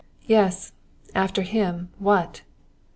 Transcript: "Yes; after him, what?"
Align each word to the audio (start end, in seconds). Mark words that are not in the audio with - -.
"Yes; 0.25 0.71
after 1.13 1.43
him, 1.43 1.89
what?" 1.99 2.41